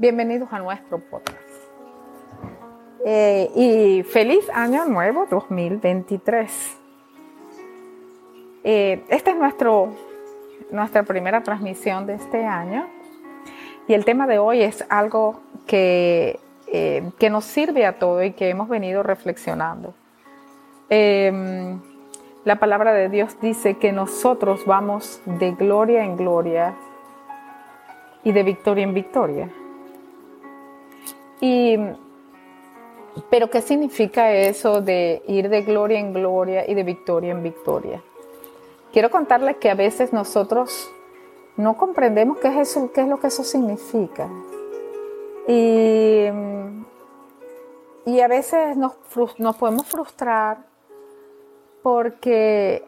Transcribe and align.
Bienvenidos 0.00 0.52
a 0.52 0.60
nuestro 0.60 1.00
podcast. 1.00 1.34
Eh, 3.04 3.50
y 3.56 4.04
feliz 4.04 4.48
año 4.54 4.84
nuevo 4.84 5.26
2023. 5.28 6.78
Eh, 8.62 9.02
esta 9.08 9.32
es 9.32 9.36
nuestro, 9.36 9.88
nuestra 10.70 11.02
primera 11.02 11.42
transmisión 11.42 12.06
de 12.06 12.14
este 12.14 12.44
año 12.44 12.86
y 13.88 13.94
el 13.94 14.04
tema 14.04 14.28
de 14.28 14.38
hoy 14.38 14.62
es 14.62 14.84
algo 14.88 15.40
que, 15.66 16.38
eh, 16.68 17.10
que 17.18 17.28
nos 17.28 17.44
sirve 17.44 17.84
a 17.84 17.98
todo 17.98 18.22
y 18.22 18.30
que 18.30 18.50
hemos 18.50 18.68
venido 18.68 19.02
reflexionando. 19.02 19.94
Em, 20.90 21.80
la 22.44 22.60
palabra 22.60 22.92
de 22.92 23.08
Dios 23.08 23.40
dice 23.40 23.78
que 23.78 23.90
nosotros 23.90 24.64
vamos 24.64 25.20
de 25.26 25.50
gloria 25.50 26.04
en 26.04 26.16
gloria 26.16 26.76
y 28.22 28.30
de 28.30 28.44
victoria 28.44 28.84
en 28.84 28.94
victoria. 28.94 29.50
Y, 31.40 31.76
pero 33.30 33.50
¿qué 33.50 33.60
significa 33.60 34.32
eso 34.32 34.80
de 34.80 35.22
ir 35.26 35.48
de 35.48 35.62
gloria 35.62 35.98
en 35.98 36.12
gloria 36.12 36.68
y 36.68 36.74
de 36.74 36.82
victoria 36.82 37.32
en 37.32 37.42
victoria? 37.42 38.02
Quiero 38.92 39.10
contarles 39.10 39.56
que 39.56 39.70
a 39.70 39.74
veces 39.74 40.12
nosotros 40.12 40.90
no 41.56 41.76
comprendemos 41.76 42.38
qué 42.38 42.48
es 42.48 42.70
eso, 42.70 42.90
qué 42.92 43.02
es 43.02 43.08
lo 43.08 43.20
que 43.20 43.26
eso 43.26 43.44
significa. 43.44 44.28
Y, 45.46 46.26
y 48.06 48.20
a 48.20 48.28
veces 48.28 48.76
nos, 48.76 48.94
nos 49.38 49.56
podemos 49.56 49.86
frustrar 49.86 50.58
porque 51.82 52.84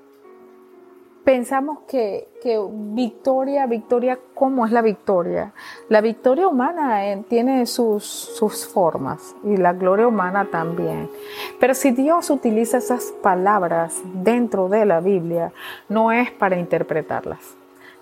pensamos 1.24 1.80
que, 1.88 2.28
victoria, 2.70 3.66
victoria, 3.66 4.18
¿cómo 4.34 4.66
es 4.66 4.72
la 4.72 4.82
victoria? 4.82 5.52
La 5.88 6.00
victoria 6.00 6.48
humana 6.48 7.06
eh, 7.06 7.24
tiene 7.28 7.66
sus, 7.66 8.04
sus 8.04 8.66
formas 8.66 9.34
y 9.44 9.56
la 9.56 9.72
gloria 9.72 10.08
humana 10.08 10.48
también. 10.50 11.10
Pero 11.58 11.74
si 11.74 11.90
Dios 11.92 12.30
utiliza 12.30 12.78
esas 12.78 13.12
palabras 13.22 14.00
dentro 14.14 14.68
de 14.68 14.84
la 14.86 15.00
Biblia, 15.00 15.52
no 15.88 16.12
es 16.12 16.30
para 16.30 16.58
interpretarlas. 16.58 17.56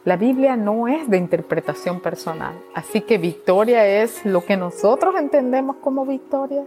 La 0.05 0.17
Biblia 0.17 0.56
no 0.56 0.89
es 0.89 1.11
de 1.11 1.19
interpretación 1.19 2.00
personal, 2.00 2.55
así 2.75 3.03
que 3.03 3.19
victoria 3.19 3.87
es 4.03 4.25
lo 4.25 4.45
que 4.45 4.56
nosotros 4.56 5.17
entendemos 5.19 5.77
como 5.77 6.06
victoria 6.06 6.65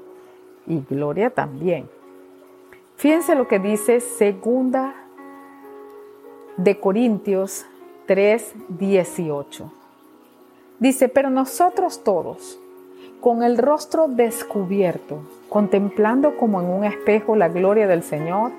y 0.67 0.81
gloria 0.87 1.29
también. 1.29 1.89
Fíjense 2.97 3.33
lo 3.33 3.47
que 3.47 3.57
dice 3.57 3.99
segunda 3.99 4.93
de 6.63 6.79
Corintios 6.79 7.65
3, 8.05 8.53
18. 8.69 9.71
Dice, 10.79 11.09
pero 11.09 11.31
nosotros 11.31 12.03
todos, 12.03 12.59
con 13.19 13.41
el 13.41 13.57
rostro 13.57 14.07
descubierto, 14.07 15.19
contemplando 15.49 16.37
como 16.37 16.61
en 16.61 16.67
un 16.67 16.83
espejo 16.85 17.35
la 17.35 17.49
gloria 17.49 17.87
del 17.87 18.03
Señor, 18.03 18.51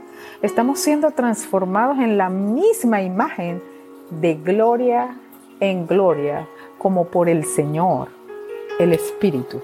estamos 0.42 0.80
siendo 0.80 1.12
transformados 1.12 1.98
en 1.98 2.18
la 2.18 2.28
misma 2.28 3.02
imagen 3.02 3.62
de 4.10 4.34
gloria 4.34 5.16
en 5.60 5.86
gloria, 5.86 6.48
como 6.78 7.04
por 7.04 7.28
el 7.28 7.44
Señor, 7.44 8.08
el 8.80 8.92
Espíritu. 8.92 9.60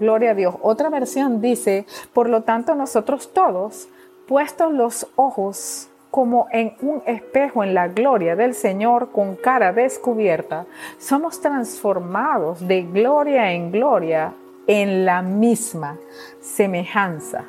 Gloria 0.00 0.30
a 0.30 0.34
Dios. 0.34 0.54
Otra 0.62 0.88
versión 0.88 1.42
dice, 1.42 1.84
por 2.14 2.30
lo 2.30 2.44
tanto 2.44 2.74
nosotros 2.74 3.30
todos, 3.34 3.88
puestos 4.26 4.72
los 4.72 5.06
ojos 5.16 5.87
como 6.10 6.48
en 6.52 6.74
un 6.80 7.02
espejo 7.06 7.62
en 7.62 7.74
la 7.74 7.88
gloria 7.88 8.34
del 8.34 8.54
Señor 8.54 9.10
con 9.12 9.36
cara 9.36 9.72
descubierta, 9.72 10.66
somos 10.98 11.40
transformados 11.40 12.66
de 12.66 12.82
gloria 12.82 13.52
en 13.52 13.70
gloria 13.70 14.32
en 14.66 15.04
la 15.04 15.22
misma 15.22 15.98
semejanza, 16.40 17.44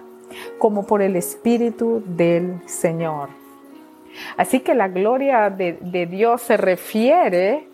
como 0.57 0.85
por 0.85 1.01
el 1.01 1.15
Espíritu 1.15 2.01
del 2.05 2.61
Señor. 2.67 3.29
Así 4.37 4.61
que 4.61 4.73
la 4.73 4.87
gloria 4.87 5.49
de, 5.49 6.07
Dios 6.09 6.41
se 6.41 6.57
refiere 6.57 7.67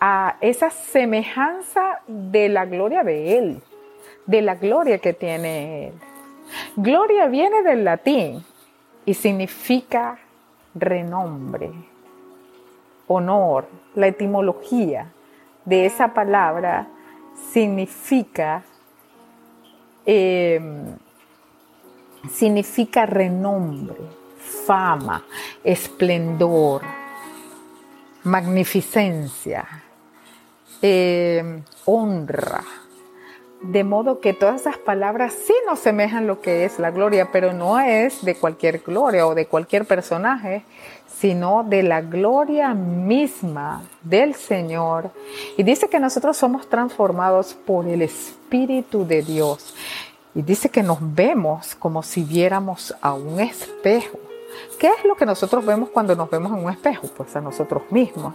a 0.00 0.36
esa 0.40 0.70
semejanza 0.70 2.00
de 2.06 2.48
la 2.48 2.64
gloria 2.66 3.02
de 3.02 3.38
Él, 3.38 3.62
de 4.26 4.42
la 4.42 4.54
gloria 4.54 4.98
que 4.98 5.12
tiene 5.12 5.88
Él. 5.88 5.92
Gloria 6.76 7.26
viene 7.26 7.62
del 7.62 7.84
latín 7.84 8.44
y 9.04 9.14
significa 9.14 10.18
renombre, 10.74 11.72
honor. 13.06 13.68
La 13.94 14.06
etimología 14.06 15.12
de 15.64 15.86
esa 15.86 16.08
palabra 16.14 16.88
significa, 17.52 18.64
em, 20.06 20.96
significa 22.30 23.06
renombre, 23.06 24.00
fama, 24.38 25.24
esplendor, 25.64 26.82
magnificencia, 28.24 29.66
em, 30.80 31.62
honra 31.84 32.81
de 33.62 33.84
modo 33.84 34.20
que 34.20 34.32
todas 34.32 34.62
esas 34.62 34.76
palabras 34.76 35.32
sí 35.32 35.54
nos 35.66 35.78
semejan 35.78 36.26
lo 36.26 36.40
que 36.40 36.64
es 36.64 36.78
la 36.78 36.90
gloria, 36.90 37.30
pero 37.32 37.52
no 37.52 37.78
es 37.78 38.24
de 38.24 38.34
cualquier 38.34 38.80
gloria 38.80 39.26
o 39.26 39.34
de 39.34 39.46
cualquier 39.46 39.84
personaje, 39.86 40.64
sino 41.06 41.62
de 41.62 41.84
la 41.84 42.00
gloria 42.00 42.74
misma 42.74 43.82
del 44.02 44.34
Señor. 44.34 45.10
Y 45.56 45.62
dice 45.62 45.88
que 45.88 46.00
nosotros 46.00 46.36
somos 46.36 46.68
transformados 46.68 47.54
por 47.54 47.86
el 47.86 48.02
Espíritu 48.02 49.06
de 49.06 49.22
Dios. 49.22 49.74
Y 50.34 50.42
dice 50.42 50.68
que 50.68 50.82
nos 50.82 50.98
vemos 51.00 51.74
como 51.76 52.02
si 52.02 52.24
viéramos 52.24 52.94
a 53.00 53.12
un 53.12 53.38
espejo. 53.38 54.18
¿Qué 54.78 54.88
es 54.88 55.04
lo 55.04 55.14
que 55.14 55.26
nosotros 55.26 55.64
vemos 55.64 55.90
cuando 55.90 56.16
nos 56.16 56.28
vemos 56.28 56.52
en 56.52 56.64
un 56.64 56.70
espejo? 56.70 57.06
Pues 57.16 57.36
a 57.36 57.40
nosotros 57.40 57.82
mismos. 57.90 58.34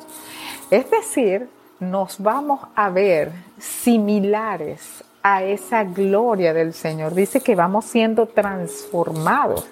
Es 0.72 0.90
decir, 0.90 1.50
nos 1.80 2.20
vamos 2.20 2.62
a 2.76 2.90
ver 2.90 3.32
similares 3.60 5.04
a 5.24 5.44
esa 5.44 5.84
gloria 5.84 6.54
del 6.54 6.74
Señor. 6.74 7.14
Dice 7.14 7.42
que 7.42 7.56
vamos 7.56 7.86
siendo 7.86 8.28
transformados 8.28 9.68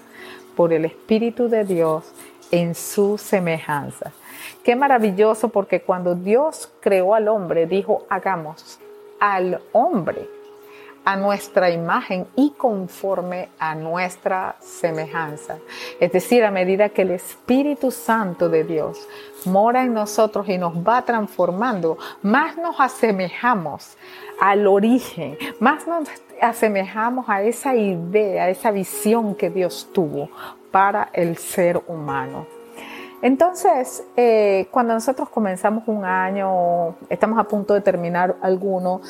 por 0.56 0.73
el 0.73 0.85
Espíritu 0.85 1.50
de 1.50 1.63
Dios 1.63 2.06
en 2.51 2.75
su 2.75 3.17
semejanza. 3.17 4.11
Qué 4.63 4.75
maravilloso 4.75 5.50
porque 5.50 5.81
cuando 5.81 6.16
Dios 6.16 6.72
creó 6.79 7.16
al 7.16 7.28
hombre, 7.28 7.67
dijo, 7.67 8.05
hagamos 8.09 8.79
al 9.19 9.61
hombre 9.72 10.34
a 11.05 11.16
nuestra 11.16 11.69
imagen 11.69 12.27
y 12.35 12.51
conforme 12.51 13.49
a 13.59 13.75
nuestra 13.75 14.55
semejanza. 14.59 15.59
Es 15.99 16.11
decir, 16.11 16.43
a 16.43 16.51
medida 16.51 16.89
que 16.89 17.03
el 17.03 17.11
Espíritu 17.11 17.91
Santo 17.91 18.49
de 18.49 18.63
Dios 18.63 19.07
mora 19.45 19.83
en 19.83 19.93
nosotros 19.93 20.49
y 20.49 20.57
nos 20.57 20.75
va 20.75 21.03
transformando, 21.03 21.97
más 22.23 22.57
nos 22.57 22.79
asemejamos 22.79 23.97
al 24.41 24.67
origen, 24.67 25.38
más 25.59 25.88
nos 25.88 26.09
asemejamos 26.41 27.29
a 27.29 27.43
esa 27.43 27.75
idea, 27.75 28.45
a 28.45 28.49
esa 28.49 28.72
visión 28.72 29.35
que 29.35 29.49
Dios 29.49 29.89
tuvo 29.93 30.29
para 30.72 31.09
el 31.13 31.37
ser 31.37 31.81
humano. 31.87 32.54
Entonces, 33.21 34.03
eh, 34.17 34.67
cuando 34.71 34.93
nosotros 34.93 35.29
comenzamos 35.29 35.87
un 35.87 36.05
año, 36.05 36.95
estamos 37.09 37.39
a 37.39 37.45
punto 37.45 37.73
de 37.73 37.81
terminar 37.81 38.35
alguno, 38.41 39.01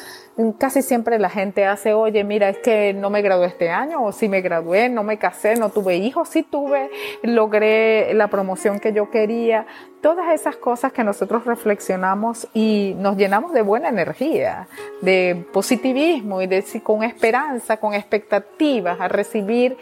casi 0.58 0.82
siempre 0.82 1.18
la 1.20 1.30
gente 1.30 1.66
hace, 1.66 1.94
oye, 1.94 2.24
mira, 2.24 2.50
es 2.50 2.58
que 2.60 2.94
no 2.94 3.10
me 3.10 3.22
gradué 3.22 3.48
este 3.48 3.70
año, 3.70 4.04
o 4.04 4.12
si 4.12 4.30
me 4.30 4.42
gradué, 4.42 4.90
no 4.90 5.04
me 5.04 5.18
casé, 5.18 5.56
no 5.56 5.70
tuve 5.70 5.98
hijos, 5.98 6.30
sí 6.30 6.44
tuve, 6.44 6.90
logré 7.24 8.14
la 8.14 8.28
promoción 8.28 8.80
que 8.80 8.94
yo 8.94 9.10
quería, 9.10 9.66
todas 10.02 10.34
esas 10.34 10.56
cosas 10.58 10.94
que 10.94 11.04
nosotros 11.04 11.46
reflexionamos 11.46 12.48
y 12.54 12.96
nos 12.98 13.18
llenamos 13.18 13.54
de 13.54 13.64
buena 13.64 13.90
energía, 13.90 14.68
de 15.02 15.46
positivismo 15.52 16.42
y 16.42 16.48
de 16.48 16.64
con 16.84 17.04
esperanza, 17.04 17.78
con 17.78 17.94
expectativas 17.94 19.00
a 19.00 19.08
recibir 19.08 19.78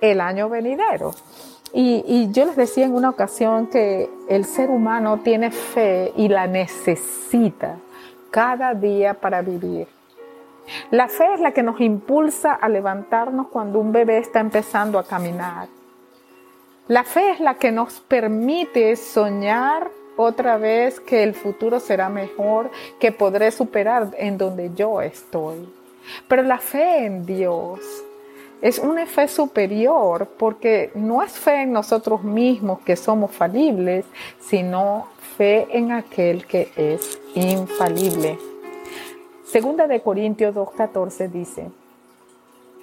el 0.00 0.20
año 0.20 0.48
venidero. 0.48 1.12
Y, 1.72 2.30
yo 2.32 2.46
les 2.46 2.56
decía 2.56 2.84
en 2.84 2.94
una 2.94 3.10
ocasión 3.10 3.68
que 3.68 4.10
el 4.28 4.44
ser 4.44 4.70
humano 4.70 5.20
tiene 5.22 5.52
fe 5.52 6.12
y 6.16 6.28
la 6.28 6.46
necesita 6.46 7.76
cada 8.30 8.74
día 8.74 9.14
para 9.14 9.40
vivir. 9.42 9.86
La 10.90 11.08
fe 11.08 11.34
es 11.34 11.40
la 11.40 11.52
que 11.52 11.62
nos 11.62 11.80
impulsa 11.80 12.52
a 12.52 12.68
levantarnos 12.68 13.48
cuando 13.48 13.78
un 13.78 13.92
bebé 13.92 14.18
está 14.18 14.40
empezando 14.40 14.98
a 14.98 15.04
caminar. 15.04 15.68
La 16.88 17.04
fe 17.04 17.30
es 17.30 17.40
la 17.40 17.54
que 17.54 17.70
nos 17.70 18.00
permite 18.00 18.96
soñar 18.96 19.90
otra 20.16 20.58
vez 20.58 20.98
que 21.00 21.22
el 21.22 21.34
futuro 21.34 21.78
será 21.78 22.08
mejor, 22.08 22.70
que 22.98 23.12
podré 23.12 23.52
superar 23.52 24.08
en 24.16 24.38
donde 24.38 24.72
yo 24.74 25.00
estoy. 25.00 25.72
Pero 26.26 26.42
la 26.42 26.58
fe 26.58 27.06
en 27.06 27.24
Dios 27.26 27.80
es 28.62 28.78
una 28.78 29.06
fe 29.06 29.28
superior 29.28 30.28
porque 30.38 30.90
no 30.94 31.22
es 31.22 31.32
fe 31.32 31.62
en 31.62 31.72
nosotros 31.72 32.22
mismos 32.22 32.80
que 32.80 32.96
somos 32.96 33.30
falibles, 33.30 34.04
sino 34.38 35.06
fe 35.36 35.66
en 35.70 35.92
aquel 35.92 36.46
que 36.46 36.70
es 36.76 37.20
infalible. 37.34 38.38
Segunda 39.44 39.86
de 39.86 40.00
Corintios 40.00 40.54
2.14 40.54 41.30
dice, 41.30 41.70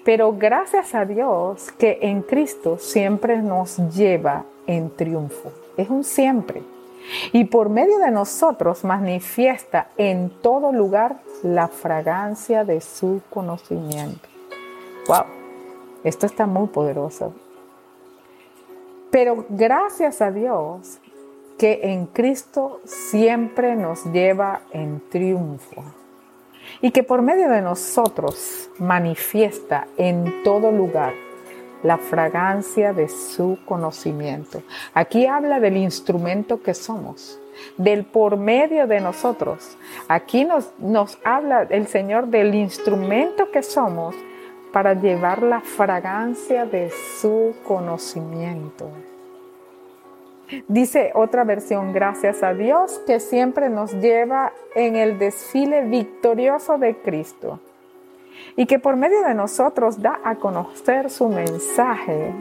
pero 0.03 0.33
gracias 0.33 0.95
a 0.95 1.06
Dios 1.06 1.71
que 1.74 2.00
en 2.01 2.21
Cristo 2.21 2.77
siempre 2.79 3.41
nos 3.41 3.77
lleva 3.94 4.45
en 4.65 4.89
triunfo. 4.89 5.51
Es 5.75 5.89
un 5.89 6.03
siempre. 6.03 6.63
Y 7.31 7.45
por 7.45 7.69
medio 7.69 8.00
de 8.00 8.12
nosotros 8.12 8.83
manifiesta 8.83 9.89
en 9.97 10.29
todo 10.41 10.71
lugar 10.71 11.18
la 11.44 11.68
fragancia 11.68 12.65
de 12.65 12.81
su 12.81 13.21
conocimiento. 13.29 14.27
Wow, 15.07 15.37
esto 16.07 16.25
está 16.25 16.45
muy 16.45 16.68
poderoso. 16.68 17.33
Pero 19.12 19.45
gracias 19.50 20.21
a 20.21 20.31
Dios 20.31 21.00
que 21.57 21.80
en 21.83 22.06
Cristo 22.06 22.81
siempre 22.86 23.75
nos 23.75 24.06
lleva 24.06 24.62
en 24.71 25.01
triunfo 25.09 25.83
y 26.81 26.92
que 26.92 27.04
por 27.04 27.21
medio 27.21 27.50
de 27.50 27.62
nosotros 27.62 28.69
manifiesta 28.77 29.88
en 29.98 30.44
todo 30.44 30.71
lugar 30.71 31.13
la 31.83 31.98
fragancia 31.98 32.94
de 32.94 33.07
su 33.07 33.57
conocimiento. 33.65 34.62
Aquí 34.94 35.25
habla 35.25 35.60
del 35.60 35.77
instrumento 35.77 36.62
que 36.62 36.74
somos, 36.74 37.39
del 37.77 38.03
por 38.03 38.38
medio 38.38 38.88
de 38.88 39.00
nosotros. 39.00 39.77
Aquí 40.07 40.44
nos, 40.44 40.71
nos 40.80 41.18
habla 41.24 41.68
el 41.69 41.88
Señor 41.88 42.27
del 42.27 42.53
instrumento 42.56 43.51
que 43.51 43.63
somos 43.63 44.15
para 44.77 44.94
llevar 44.94 45.41
la 45.41 45.62
fragancia 45.62 46.68
de 46.68 46.91
su 46.91 47.56
conocimiento. 47.68 48.88
Dice 50.68 51.09
otra 51.15 51.44
versión, 51.45 51.94
gracias 51.94 52.44
a 52.44 52.53
Dios 52.53 53.01
que 53.07 53.19
siempre 53.19 53.69
nos 53.69 53.91
lleva 53.94 54.53
en 54.75 54.95
el 54.95 55.18
desfile 55.18 55.81
victorioso 55.85 56.77
de 56.77 56.95
Cristo 56.95 57.59
y 58.56 58.68
que 58.68 58.77
por 58.77 58.97
medio 58.97 59.24
de 59.24 59.33
nosotros 59.33 60.00
da 60.00 60.19
a 60.24 60.35
conocer 60.35 61.09
su 61.09 61.27
mensaje, 61.27 62.35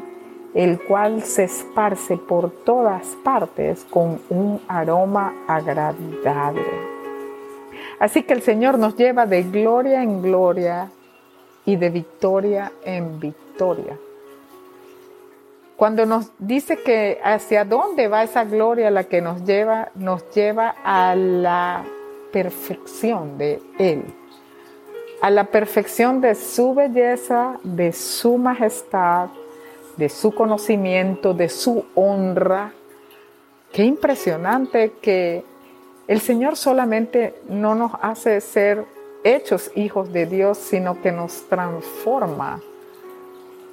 el 0.53 0.79
cual 0.79 1.23
se 1.23 1.45
esparce 1.45 2.19
por 2.19 2.51
todas 2.51 3.17
partes 3.25 3.87
con 3.89 4.21
un 4.29 4.61
aroma 4.69 5.33
agradable. 5.49 6.67
Así 7.99 8.25
que 8.25 8.35
el 8.35 8.43
Señor 8.43 8.79
nos 8.79 8.95
lleva 8.95 9.25
de 9.25 9.43
gloria 9.43 10.03
en 10.03 10.21
gloria 10.21 10.91
y 11.67 11.77
de 11.77 11.91
victoria 11.91 12.73
en 12.85 13.21
victoria. 13.21 13.99
Cuando 15.77 16.07
nos 16.07 16.31
dice 16.39 16.79
que 16.79 17.21
hacia 17.23 17.67
dónde 17.67 18.09
va 18.09 18.23
esa 18.23 18.45
gloria 18.45 18.91
la 18.91 19.05
que 19.05 19.21
nos 19.21 19.45
lleva, 19.45 19.91
nos 19.95 20.31
lleva 20.31 20.75
a 20.83 21.15
la 21.15 21.85
perfección 22.33 23.37
de 23.37 23.61
Él, 23.79 24.05
a 25.21 25.29
la 25.31 25.45
perfección 25.45 26.23
de 26.23 26.35
su 26.35 26.73
belleza, 26.75 27.59
de 27.63 27.93
su 27.93 28.39
majestad, 28.39 29.29
de 29.99 30.09
su 30.09 30.35
conocimiento, 30.35 31.35
de 31.35 31.51
su 31.51 31.85
honra. 31.95 32.73
Qué 33.73 33.85
impresionante 33.85 34.93
que 35.03 35.45
el 36.09 36.21
Señor 36.21 36.57
solamente 36.57 37.35
no 37.49 37.75
nos 37.75 37.93
hace 38.01 38.41
ser 38.41 38.96
hechos 39.35 39.73
hijos 39.75 40.13
de 40.13 40.27
Dios, 40.27 40.59
sino 40.59 41.01
que 41.03 41.11
nos 41.11 41.49
transforma 41.49 42.61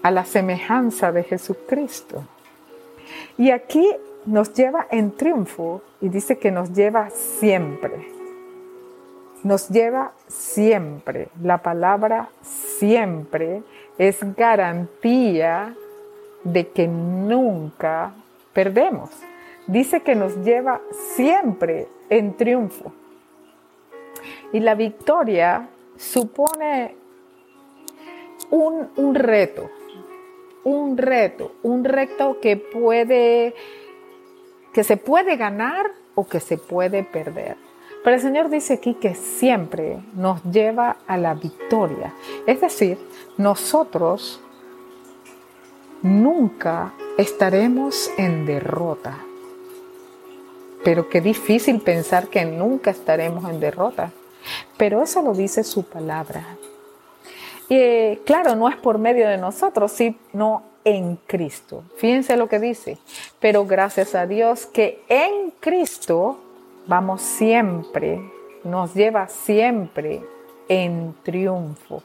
a 0.02 0.12
la 0.12 0.26
semejanza 0.26 1.12
de 1.12 1.24
Jesucristo. 1.24 2.24
Y 3.38 3.52
aquí 3.52 3.88
nos 4.26 4.54
lleva 4.54 4.88
en 4.90 5.12
triunfo 5.12 5.82
y 6.02 6.10
dice 6.10 6.38
que 6.38 6.52
nos 6.52 6.74
lleva 6.74 7.10
siempre. 7.12 8.08
Nos 9.44 9.70
lleva 9.70 10.14
siempre. 10.28 11.28
La 11.42 11.60
palabra 11.60 12.30
siempre 12.42 13.62
es 13.98 14.18
garantía 14.36 15.76
de 16.44 16.70
que 16.70 16.88
nunca 16.88 18.14
perdemos. 18.54 19.10
Dice 19.68 20.02
que 20.02 20.16
nos 20.16 20.36
lleva 20.44 20.82
siempre 21.16 21.88
en 22.10 22.36
triunfo. 22.36 22.92
Y 24.54 24.62
la 24.62 24.76
victoria 24.76 25.68
supone 25.98 26.96
un, 28.50 29.16
reto, 29.16 29.70
un 30.64 30.98
reto, 30.98 31.54
un 31.64 31.84
reto 31.84 32.40
que 32.40 32.58
puede, 32.58 33.56
que 34.72 34.84
se 34.84 34.96
puede 34.98 35.38
ganar 35.38 35.92
o 36.16 36.28
que 36.28 36.40
se 36.40 36.58
puede 36.58 37.04
perder. 37.04 37.58
Pero 38.04 38.16
el 38.16 38.22
Señor 38.22 38.50
dice 38.50 38.76
aquí 38.76 38.96
que 38.96 39.16
siempre 39.16 40.04
nos 40.14 40.44
lleva 40.44 40.98
a 41.08 41.18
la 41.18 41.34
victoria. 41.34 42.14
Es 42.46 42.62
decir, 42.62 43.00
nosotros 43.38 44.40
nunca 46.04 46.94
estaremos 47.18 48.12
en 48.18 48.46
derrota. 48.46 49.18
Pero 50.84 51.08
qué 51.08 51.22
difícil 51.22 51.80
pensar 51.80 52.28
que 52.28 52.44
nunca 52.44 52.92
estaremos 52.92 53.50
en 53.50 53.62
derrota. 53.62 54.12
Pero 54.78 55.02
eso 55.02 55.22
lo 55.22 55.34
dice 55.34 55.64
su 55.64 55.84
palabra. 55.84 56.46
Y 57.70 58.18
claro, 58.26 58.56
no 58.56 58.70
es 58.70 58.76
por 58.76 58.98
medio 58.98 59.28
de 59.28 59.38
nosotros, 59.38 59.92
sino 59.92 60.64
en 60.84 61.16
Cristo. 61.28 61.84
Fíjense 61.98 62.38
lo 62.38 62.48
que 62.48 62.60
dice. 62.60 62.98
Pero 63.40 63.66
gracias 63.66 64.16
a 64.16 64.28
Dios 64.28 64.66
que 64.66 65.04
en 65.08 65.52
Cristo 65.60 66.40
vamos 66.88 67.22
siempre, 67.22 68.22
nos 68.64 68.94
lleva 68.94 69.28
siempre 69.28 70.22
en 70.68 71.16
triunfo. 71.24 72.04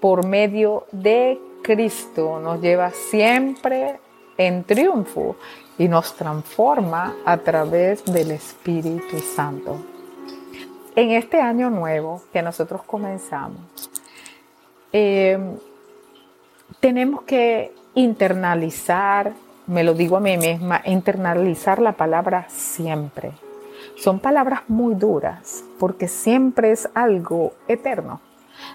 Por 0.00 0.26
medio 0.26 0.86
de 0.90 1.38
Cristo 1.62 2.40
nos 2.40 2.60
lleva 2.60 2.90
siempre 2.90 4.00
en 4.36 4.64
triunfo 4.64 5.36
y 5.78 5.86
nos 5.88 6.14
transforma 6.14 7.14
a 7.24 7.38
través 7.38 8.04
del 8.04 8.32
Espíritu 8.32 9.18
Santo. 9.20 9.91
En 10.94 11.12
este 11.12 11.40
año 11.40 11.70
nuevo 11.70 12.20
que 12.34 12.42
nosotros 12.42 12.82
comenzamos, 12.82 13.62
eh, 14.92 15.38
tenemos 16.80 17.22
que 17.22 17.72
internalizar, 17.94 19.32
me 19.66 19.84
lo 19.84 19.94
digo 19.94 20.18
a 20.18 20.20
mí 20.20 20.36
misma, 20.36 20.82
internalizar 20.84 21.80
la 21.80 21.92
palabra 21.92 22.44
siempre. 22.50 23.32
Son 23.96 24.20
palabras 24.20 24.64
muy 24.68 24.94
duras 24.94 25.64
porque 25.78 26.08
siempre 26.08 26.72
es 26.72 26.86
algo 26.92 27.54
eterno, 27.68 28.20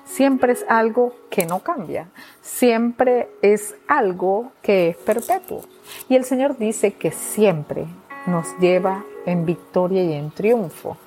siempre 0.04 0.54
es 0.54 0.66
algo 0.68 1.14
que 1.30 1.46
no 1.46 1.60
cambia, 1.60 2.08
siempre 2.42 3.30
es 3.44 3.76
algo 3.88 4.54
que 4.64 4.90
es 4.90 4.98
perpetuo. 4.98 5.62
Y 6.10 6.16
el 6.16 6.24
Señor 6.24 6.58
dice 6.58 6.94
que 6.94 7.12
siempre 7.12 7.86
nos 8.26 8.58
lleva 8.58 9.04
en 9.28 9.46
victoria 9.46 10.04
y 10.04 10.14
en 10.14 10.32
triunfo 10.32 10.98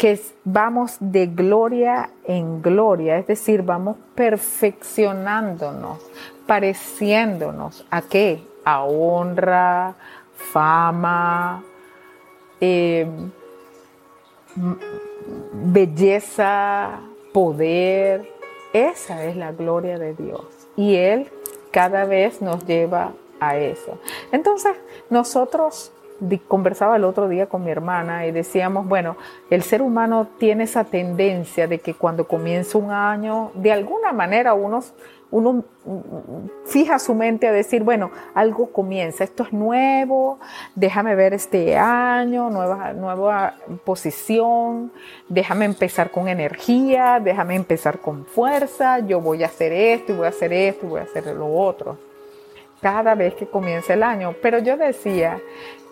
que 0.00 0.18
vamos 0.44 0.96
de 0.98 1.26
gloria 1.26 2.08
en 2.24 2.62
gloria, 2.62 3.18
es 3.18 3.26
decir, 3.26 3.60
vamos 3.60 3.98
perfeccionándonos, 4.14 5.98
pareciéndonos 6.46 7.84
a 7.90 8.00
qué? 8.00 8.42
A 8.64 8.84
honra, 8.84 9.94
fama, 10.34 11.62
eh, 12.62 13.06
belleza, 15.52 17.00
poder. 17.34 18.26
Esa 18.72 19.26
es 19.26 19.36
la 19.36 19.52
gloria 19.52 19.98
de 19.98 20.14
Dios. 20.14 20.46
Y 20.76 20.96
Él 20.96 21.30
cada 21.72 22.06
vez 22.06 22.40
nos 22.40 22.64
lleva 22.64 23.12
a 23.38 23.58
eso. 23.58 23.98
Entonces, 24.32 24.72
nosotros 25.10 25.92
conversaba 26.46 26.96
el 26.96 27.04
otro 27.04 27.28
día 27.28 27.46
con 27.46 27.64
mi 27.64 27.70
hermana 27.70 28.26
y 28.26 28.32
decíamos, 28.32 28.86
bueno, 28.86 29.16
el 29.50 29.62
ser 29.62 29.82
humano 29.82 30.28
tiene 30.38 30.64
esa 30.64 30.84
tendencia 30.84 31.66
de 31.66 31.78
que 31.78 31.94
cuando 31.94 32.26
comienza 32.26 32.78
un 32.78 32.90
año, 32.90 33.50
de 33.54 33.72
alguna 33.72 34.12
manera 34.12 34.54
uno, 34.54 34.80
uno 35.30 35.64
fija 36.66 36.98
su 36.98 37.14
mente 37.14 37.48
a 37.48 37.52
decir, 37.52 37.82
bueno, 37.82 38.10
algo 38.34 38.72
comienza, 38.72 39.24
esto 39.24 39.44
es 39.44 39.52
nuevo, 39.52 40.38
déjame 40.74 41.14
ver 41.14 41.34
este 41.34 41.76
año, 41.76 42.50
nueva, 42.50 42.92
nueva 42.92 43.54
posición, 43.84 44.92
déjame 45.28 45.64
empezar 45.64 46.10
con 46.10 46.28
energía, 46.28 47.20
déjame 47.22 47.56
empezar 47.56 47.98
con 47.98 48.24
fuerza, 48.26 48.98
yo 49.00 49.20
voy 49.20 49.42
a 49.42 49.46
hacer 49.46 49.72
esto 49.72 50.12
y 50.12 50.16
voy 50.16 50.26
a 50.26 50.30
hacer 50.30 50.52
esto 50.52 50.86
y 50.86 50.88
voy 50.90 51.00
a 51.00 51.04
hacer 51.04 51.26
lo 51.26 51.52
otro 51.52 52.10
cada 52.80 53.14
vez 53.14 53.34
que 53.34 53.46
comienza 53.46 53.94
el 53.94 54.02
año. 54.02 54.34
Pero 54.42 54.58
yo 54.58 54.76
decía 54.76 55.40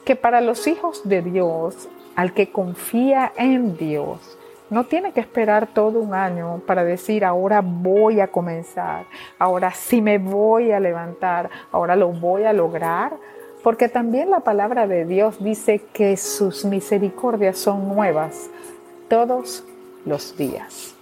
que 0.09 0.17
para 0.17 0.41
los 0.41 0.67
hijos 0.67 1.07
de 1.07 1.21
Dios, 1.21 1.87
al 2.17 2.33
que 2.33 2.51
confía 2.51 3.31
en 3.37 3.77
Dios, 3.77 4.39
no 4.71 4.85
tiene 4.85 5.13
que 5.13 5.21
esperar 5.21 5.67
todo 5.67 6.01
un 6.01 6.15
año 6.15 6.63
para 6.67 6.83
decir, 6.83 7.27
ahora 7.27 7.61
voy 7.63 8.21
a 8.21 8.29
comenzar, 8.29 9.05
ahora 9.39 9.71
sí 9.73 10.01
me 10.01 10.17
voy 10.17 10.73
a 10.73 10.81
levantar, 10.81 11.51
ahora 11.71 11.95
lo 11.95 12.09
voy 12.09 12.45
a 12.45 12.55
lograr, 12.55 13.19
porque 13.63 13.91
también 13.91 14.31
la 14.31 14.41
palabra 14.41 14.87
de 14.87 15.05
Dios 15.05 15.45
dice 15.45 15.83
que 15.93 16.17
sus 16.17 16.65
misericordias 16.65 17.59
son 17.59 17.87
nuevas 17.87 18.49
todos 19.09 19.63
los 20.07 20.39
días. 20.39 20.95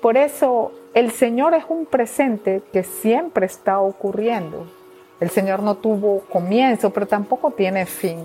Por 0.00 0.16
eso 0.16 0.70
el 0.94 1.10
Señor 1.10 1.54
es 1.54 1.64
un 1.68 1.86
presente 1.86 2.62
que 2.72 2.84
siempre 2.84 3.46
está 3.46 3.80
ocurriendo. 3.80 4.75
El 5.20 5.30
Señor 5.30 5.62
no 5.62 5.76
tuvo 5.76 6.20
comienzo, 6.30 6.90
pero 6.90 7.06
tampoco 7.06 7.50
tiene 7.50 7.86
fin. 7.86 8.18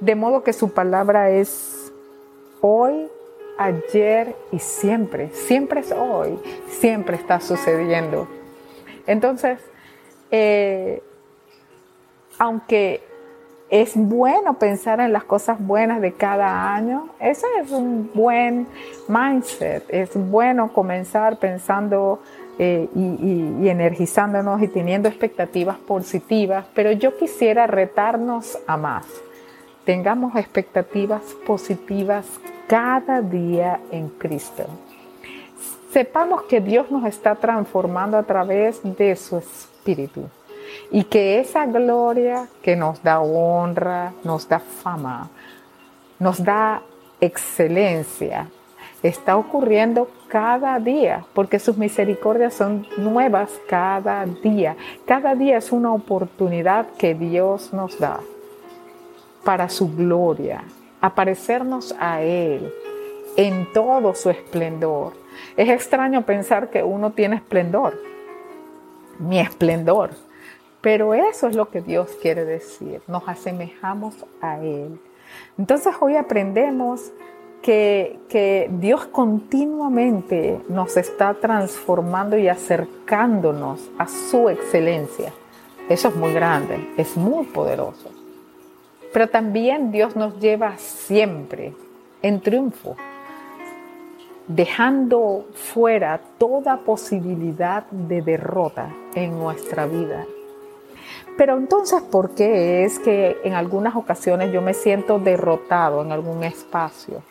De 0.00 0.14
modo 0.14 0.42
que 0.42 0.52
su 0.52 0.72
palabra 0.72 1.30
es 1.30 1.92
hoy, 2.60 3.08
ayer 3.58 4.36
y 4.52 4.58
siempre. 4.58 5.30
Siempre 5.32 5.80
es 5.80 5.92
hoy, 5.92 6.38
siempre 6.68 7.16
está 7.16 7.40
sucediendo. 7.40 8.28
Entonces, 9.06 9.58
eh, 10.30 11.02
aunque 12.38 13.02
es 13.70 13.92
bueno 13.96 14.54
pensar 14.54 15.00
en 15.00 15.12
las 15.12 15.24
cosas 15.24 15.58
buenas 15.60 16.00
de 16.00 16.12
cada 16.12 16.74
año. 16.74 17.10
Ese 17.20 17.46
es 17.60 17.70
un 17.70 18.10
buen 18.14 18.66
mindset. 19.08 19.84
Es 19.88 20.10
bueno 20.14 20.72
comenzar 20.72 21.38
pensando 21.38 22.20
eh, 22.60 22.88
y, 22.94 23.68
energizándonos 23.68 24.60
y 24.62 24.68
teniendo 24.68 25.08
expectativas 25.08 25.76
positivas, 25.78 26.66
pero 26.74 26.90
yo 26.90 27.16
quisiera 27.16 27.68
retarnos 27.68 28.58
a 28.66 28.76
más. 28.76 29.06
Tengamos 29.84 30.34
expectativas 30.34 31.22
positivas 31.46 32.26
cada 32.66 33.22
día 33.22 33.80
en 33.92 34.08
Cristo. 34.08 34.64
Sepamos 35.92 36.42
que 36.42 36.60
Dios 36.60 36.90
nos 36.90 37.04
está 37.04 37.36
transformando 37.36 38.18
a 38.18 38.24
través 38.24 38.80
de 38.82 39.14
su 39.14 39.38
Espíritu 39.38 40.28
y 40.90 41.04
que 41.04 41.38
esa 41.38 41.64
gloria 41.64 42.48
que 42.60 42.74
nos 42.74 43.02
da 43.02 43.20
honra, 43.20 44.12
nos 44.24 44.48
da 44.48 44.58
fama, 44.58 45.30
nos 46.18 46.42
da 46.42 46.82
excelencia, 47.20 48.48
está 49.02 49.36
ocurriendo 49.36 50.08
cada 50.28 50.78
día, 50.78 51.24
porque 51.34 51.58
sus 51.58 51.76
misericordias 51.76 52.54
son 52.54 52.86
nuevas 52.96 53.50
cada 53.68 54.24
día. 54.26 54.76
Cada 55.06 55.34
día 55.34 55.58
es 55.58 55.72
una 55.72 55.92
oportunidad 55.92 56.86
que 56.98 57.14
Dios 57.14 57.72
nos 57.72 57.98
da 57.98 58.20
para 59.44 59.68
su 59.68 59.94
gloria, 59.94 60.64
aparecernos 61.00 61.94
a 61.98 62.22
Él 62.22 62.72
en 63.36 63.72
todo 63.72 64.14
su 64.14 64.30
esplendor. 64.30 65.12
Es 65.56 65.68
extraño 65.68 66.22
pensar 66.22 66.70
que 66.70 66.82
uno 66.82 67.12
tiene 67.12 67.36
esplendor, 67.36 67.98
mi 69.18 69.38
esplendor, 69.38 70.10
pero 70.80 71.14
eso 71.14 71.46
es 71.46 71.56
lo 71.56 71.70
que 71.70 71.80
Dios 71.80 72.10
quiere 72.20 72.44
decir. 72.44 73.00
Nos 73.06 73.28
asemejamos 73.28 74.26
a 74.40 74.58
Él. 74.60 75.00
Entonces 75.56 75.94
hoy 76.00 76.16
aprendemos 76.16 77.12
que, 77.62 78.18
que, 78.28 78.68
Dios 78.70 79.06
continuamente 79.06 80.60
nos 80.68 80.96
está 80.96 81.34
transformando 81.34 82.36
y 82.38 82.48
acercándonos 82.48 83.90
a 83.98 84.06
su 84.08 84.48
excelencia. 84.48 85.32
Eso 85.88 86.08
es 86.08 86.16
muy 86.16 86.32
grande, 86.32 86.92
es 86.96 87.16
muy 87.16 87.46
poderoso. 87.46 88.10
Pero 89.12 89.28
también 89.28 89.90
Dios 89.90 90.16
nos 90.16 90.38
lleva 90.38 90.76
siempre 90.76 91.74
en 92.22 92.40
triunfo, 92.40 92.96
dejando 94.46 95.46
fuera 95.54 96.20
toda 96.38 96.78
posibilidad 96.78 97.86
de 97.90 98.22
derrota 98.22 98.94
en 99.14 99.38
nuestra 99.38 99.86
vida 99.86 100.26
pero 101.38 101.56
entonces, 101.56 102.02
¿por 102.02 102.34
qué 102.34 102.84
es 102.84 102.98
que 102.98 103.36
en 103.44 103.54
algunas 103.54 103.94
ocasiones 103.94 104.52
yo 104.52 104.60
me 104.60 104.74
siento 104.74 105.20
derrotado 105.20 106.02
en 106.02 106.10
algún 106.10 106.42
espacio? 106.42 107.22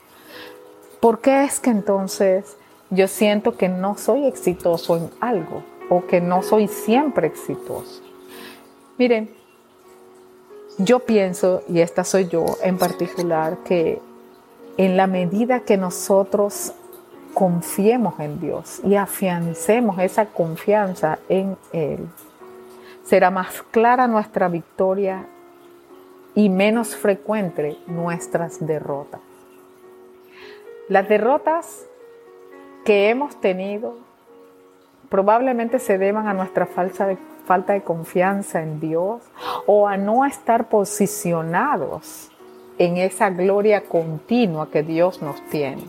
¿Por 0.99 1.19
qué 1.19 1.43
es 1.43 1.59
que 1.59 1.69
entonces 1.69 2.57
yo 2.89 3.07
siento 3.07 3.55
que 3.55 3.69
no 3.69 3.97
soy 3.97 4.25
exitoso 4.25 4.97
en 4.97 5.09
algo 5.19 5.63
o 5.89 6.05
que 6.07 6.21
no 6.21 6.41
soy 6.41 6.67
siempre 6.67 7.27
exitoso? 7.27 8.01
Miren, 8.97 9.29
yo 10.79 10.99
pienso, 10.99 11.61
y 11.67 11.81
esta 11.81 12.03
soy 12.03 12.27
yo 12.27 12.45
en 12.63 12.77
particular, 12.77 13.57
que 13.65 14.01
en 14.77 14.97
la 14.97 15.05
medida 15.07 15.61
que 15.61 15.77
nosotros 15.77 16.73
confiemos 17.33 18.19
en 18.19 18.39
Dios 18.39 18.79
y 18.83 18.95
afiancemos 18.95 19.99
esa 19.99 20.25
confianza 20.25 21.19
en 21.29 21.57
Él, 21.73 22.07
será 23.03 23.29
más 23.29 23.61
clara 23.69 24.07
nuestra 24.07 24.47
victoria 24.47 25.27
y 26.33 26.49
menos 26.49 26.95
frecuente 26.95 27.77
nuestras 27.87 28.65
derrotas. 28.65 29.26
Las 30.89 31.09
derrotas 31.09 31.85
que 32.85 33.09
hemos 33.09 33.41
tenido 33.41 33.95
probablemente 35.09 35.79
se 35.79 35.97
deban 35.97 36.27
a 36.27 36.33
nuestra 36.33 36.65
falta 36.65 37.07
de, 37.07 37.17
falta 37.45 37.73
de 37.73 37.81
confianza 37.81 38.61
en 38.61 38.79
Dios 38.79 39.21
o 39.65 39.87
a 39.87 39.97
no 39.97 40.25
estar 40.25 40.69
posicionados 40.69 42.31
en 42.77 42.95
esa 42.95 43.29
gloria 43.29 43.81
continua 43.81 44.69
que 44.71 44.83
Dios 44.83 45.21
nos 45.21 45.41
tiene. 45.49 45.83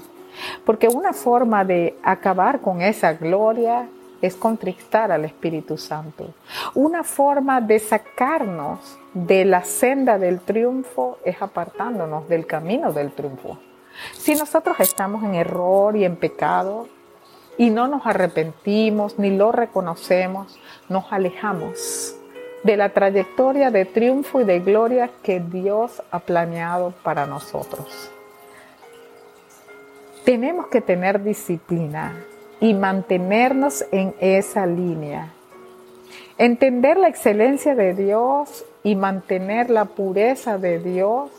Porque 0.65 0.89
una 0.89 1.13
forma 1.13 1.65
de 1.65 1.97
acabar 2.03 2.61
con 2.61 2.83
esa 2.83 3.13
gloria 3.13 3.89
es 4.21 4.35
contristar 4.35 5.13
al 5.13 5.25
Espíritu 5.25 5.79
Santo. 5.79 6.35
Una 6.75 7.05
forma 7.05 7.61
de 7.61 7.79
sacarnos 7.79 8.99
de 9.15 9.45
la 9.45 9.63
senda 9.63 10.19
del 10.19 10.41
triunfo 10.41 11.19
es 11.25 11.41
apartándonos 11.41 12.29
del 12.29 12.47
camino 12.47 12.93
del 12.93 13.13
triunfo. 13.13 13.59
Si 14.13 14.35
nosotros 14.35 14.79
estamos 14.81 15.25
en 15.25 15.35
error 15.35 15.97
y 15.97 16.05
en 16.05 16.17
pecado 16.17 16.89
y 17.57 17.71
no 17.71 17.89
nos 17.89 18.07
arrepentimos 18.07 19.19
ni 19.19 19.37
lo 19.37 19.53
reconocemos, 19.53 20.59
nos 20.89 21.13
alejamos 21.13 22.15
de 22.63 22.77
la 22.77 22.91
trayectoria 22.91 23.71
de 23.71 23.85
triunfo 23.85 24.41
y 24.41 24.45
de 24.45 24.61
gloria 24.61 25.11
que 25.23 25.41
Dios 25.41 26.03
ha 26.11 26.19
planeado 26.21 26.93
para 27.03 27.27
nosotros. 27.27 28.11
Tenemos 30.25 30.67
que 30.67 30.81
tener 30.81 31.23
disciplina 31.23 32.15
y 32.61 32.75
mantenernos 32.75 33.85
en 33.93 34.15
esa 34.21 34.67
línea. 34.67 35.33
Entender 36.37 36.97
la 36.97 37.09
excelencia 37.09 37.75
de 37.75 37.95
Dios 37.95 38.65
y 38.83 38.95
mantener 38.95 39.71
la 39.71 39.87
pureza 39.87 40.59
de 40.59 40.79
Dios 40.79 41.31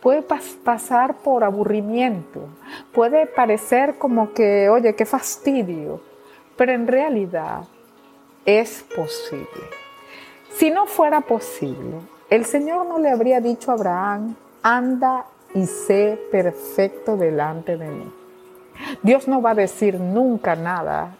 puede 0.00 0.22
pasar 0.22 1.16
por 1.16 1.44
aburrimiento, 1.44 2.40
puede 2.92 3.26
parecer 3.26 3.96
como 3.98 4.32
que, 4.32 4.68
oye, 4.68 4.94
qué 4.94 5.04
fastidio, 5.04 6.00
pero 6.56 6.72
en 6.72 6.86
realidad 6.86 7.64
es 8.44 8.84
posible. 8.94 9.46
Si 10.54 10.70
no 10.70 10.86
fuera 10.86 11.20
posible, 11.20 12.00
el 12.30 12.44
Señor 12.44 12.86
no 12.86 12.98
le 12.98 13.10
habría 13.10 13.40
dicho 13.40 13.70
a 13.70 13.74
Abraham, 13.74 14.34
anda 14.62 15.26
y 15.54 15.66
sé 15.66 16.18
perfecto 16.30 17.16
delante 17.16 17.76
de 17.76 17.88
mí. 17.88 18.12
Dios 19.02 19.28
no 19.28 19.40
va 19.42 19.50
a 19.50 19.54
decir 19.54 20.00
nunca 20.00 20.56
nada 20.56 21.16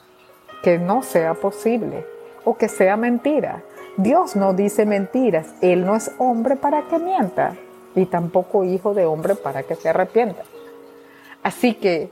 que 0.62 0.79
no 0.79 1.03
sea 1.03 1.35
posible 1.35 2.07
o 2.45 2.57
que 2.57 2.69
sea 2.69 2.97
mentira. 2.97 3.62
Dios 3.97 4.37
no 4.37 4.53
dice 4.53 4.87
mentiras. 4.87 5.55
Él 5.61 5.85
no 5.85 5.97
es 5.97 6.11
hombre 6.19 6.57
para 6.57 6.83
que 6.88 6.99
mienta 6.99 7.57
y 7.99 8.07
tampoco 8.07 8.64
hijo 8.64 8.95
de 8.95 9.07
hombre 9.07 9.35
para 9.35 9.62
que 9.62 9.75
se 9.75 9.88
arrepienta. 9.88 10.43
Así 11.43 11.75
que 11.75 12.11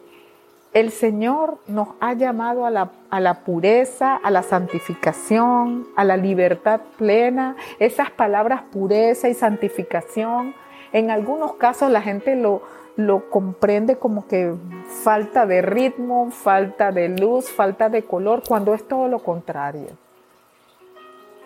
el 0.73 0.90
Señor 0.90 1.59
nos 1.66 1.88
ha 2.00 2.12
llamado 2.12 2.66
a 2.66 2.71
la, 2.71 2.90
a 3.09 3.19
la, 3.19 3.40
pureza, 3.45 4.14
a 4.16 4.31
la 4.31 4.43
santificación, 4.43 5.87
a 5.97 6.05
la 6.05 6.16
libertad 6.19 6.81
plena. 6.99 7.57
Esas 7.78 8.11
palabras 8.11 8.62
pureza 8.71 9.28
y 9.28 9.35
santificación, 9.35 10.55
en 10.93 11.11
algunos 11.11 11.55
casos 11.55 11.90
la 11.90 12.02
gente 12.02 12.37
lo, 12.37 12.61
lo 12.97 13.31
comprende 13.31 13.97
como 13.97 14.26
que 14.26 14.55
falta 15.02 15.47
de 15.47 15.62
ritmo, 15.62 16.31
falta 16.31 16.93
de 16.93 17.09
luz, 17.09 17.49
falta 17.49 17.88
de 17.88 18.05
color, 18.05 18.43
cuando 18.47 18.75
es 18.75 18.87
todo 18.87 19.09
lo 19.09 19.21
contrario. 19.21 19.88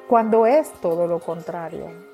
Cuando 0.09 0.47
es 0.47 0.73
todo 0.81 1.07
lo 1.07 1.21
contrario. 1.21 2.10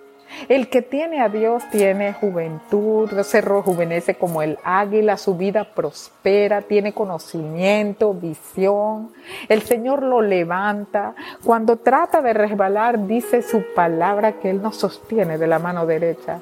El 0.49 0.69
que 0.69 0.83
tiene 0.83 1.21
a 1.21 1.29
Dios 1.29 1.65
tiene 1.71 2.13
juventud, 2.13 3.11
se 3.23 3.41
rejuvenece 3.41 4.17
como 4.17 4.43
el 4.43 4.59
águila, 4.65 5.17
su 5.17 5.37
vida 5.37 5.65
prospera, 5.75 6.63
tiene 6.63 6.93
conocimiento, 6.93 8.13
visión. 8.15 9.13
El 9.49 9.63
Señor 9.63 10.03
lo 10.03 10.21
levanta. 10.21 11.15
Cuando 11.45 11.77
trata 11.77 12.23
de 12.23 12.33
resbalar, 12.33 13.07
dice 13.07 13.43
su 13.43 13.65
palabra 13.75 14.33
que 14.33 14.51
Él 14.51 14.63
nos 14.63 14.77
sostiene 14.77 15.39
de 15.39 15.47
la 15.47 15.59
mano 15.59 15.87
derecha 15.87 16.41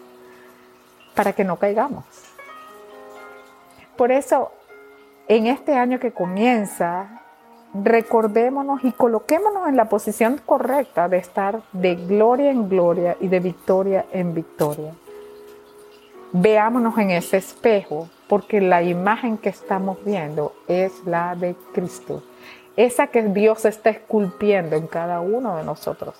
para 1.14 1.32
que 1.32 1.44
no 1.44 1.56
caigamos. 1.56 2.04
Por 3.96 4.10
eso, 4.10 4.52
en 5.28 5.46
este 5.46 5.74
año 5.74 6.00
que 6.00 6.12
comienza, 6.12 7.23
recordémonos 7.74 8.84
y 8.84 8.92
coloquémonos 8.92 9.68
en 9.68 9.76
la 9.76 9.88
posición 9.88 10.40
correcta 10.44 11.08
de 11.08 11.18
estar 11.18 11.60
de 11.72 11.96
gloria 11.96 12.50
en 12.50 12.68
gloria 12.68 13.16
y 13.20 13.28
de 13.28 13.40
victoria 13.40 14.06
en 14.12 14.32
victoria. 14.32 14.92
Veámonos 16.32 16.96
en 16.98 17.10
ese 17.10 17.36
espejo 17.36 18.08
porque 18.28 18.60
la 18.60 18.82
imagen 18.82 19.38
que 19.38 19.48
estamos 19.48 19.98
viendo 20.04 20.52
es 20.68 20.92
la 21.04 21.34
de 21.34 21.54
Cristo, 21.72 22.22
esa 22.76 23.08
que 23.08 23.22
Dios 23.22 23.64
está 23.64 23.90
esculpiendo 23.90 24.76
en 24.76 24.86
cada 24.86 25.20
uno 25.20 25.56
de 25.56 25.64
nosotros. 25.64 26.14